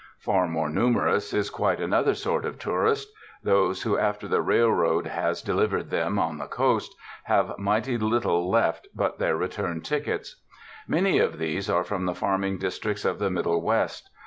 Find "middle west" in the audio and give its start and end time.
13.29-14.09